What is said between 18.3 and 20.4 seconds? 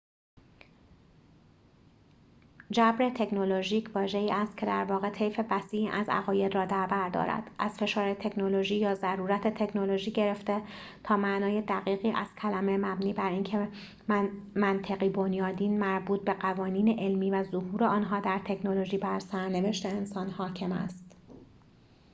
تکنولوژی بر سرنوشت انسان